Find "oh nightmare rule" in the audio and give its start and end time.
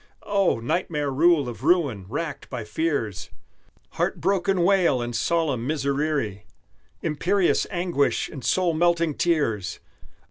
0.25-1.47